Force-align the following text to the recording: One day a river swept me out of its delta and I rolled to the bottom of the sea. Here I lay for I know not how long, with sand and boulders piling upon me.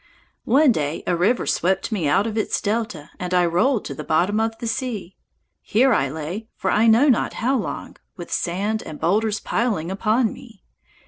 One 0.45 0.71
day 0.71 1.03
a 1.05 1.15
river 1.15 1.45
swept 1.45 1.91
me 1.91 2.07
out 2.07 2.25
of 2.25 2.35
its 2.35 2.59
delta 2.59 3.11
and 3.19 3.35
I 3.35 3.45
rolled 3.45 3.85
to 3.85 3.93
the 3.93 4.03
bottom 4.03 4.39
of 4.39 4.57
the 4.57 4.65
sea. 4.65 5.15
Here 5.61 5.93
I 5.93 6.09
lay 6.09 6.47
for 6.55 6.71
I 6.71 6.87
know 6.87 7.07
not 7.07 7.33
how 7.33 7.55
long, 7.55 7.97
with 8.17 8.31
sand 8.33 8.81
and 8.81 8.99
boulders 8.99 9.39
piling 9.39 9.91
upon 9.91 10.33
me. 10.33 10.63